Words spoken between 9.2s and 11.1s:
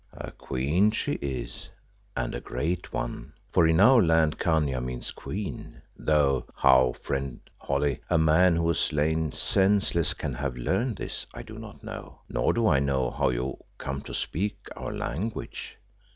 senseless can have learned